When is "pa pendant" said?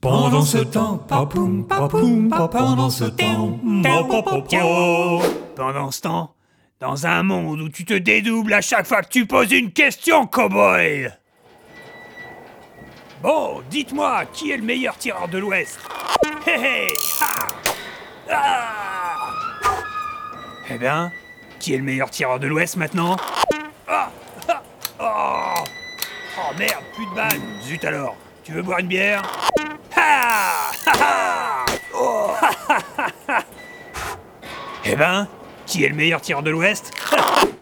2.28-2.88, 4.22-5.90